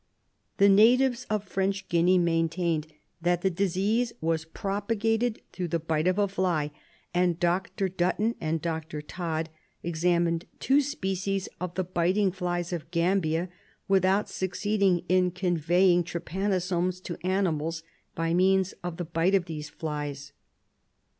[0.57, 2.87] The natives of French Guinea maintained
[3.21, 6.71] that the disease was propagated through the bite of a fly,
[7.13, 7.87] and Dr.
[7.87, 9.03] Dutton and Dr.
[9.03, 9.49] Todd
[9.83, 13.49] examined two species of the biting flies of Gambia
[13.87, 17.83] without succeeding in conveying trypanosomiasis to animals
[18.15, 20.33] by means of the bite of these flies.